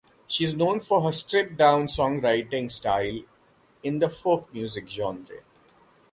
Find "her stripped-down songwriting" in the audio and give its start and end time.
1.03-2.71